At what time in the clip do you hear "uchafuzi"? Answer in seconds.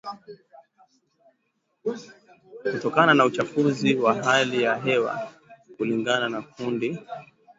3.25-3.95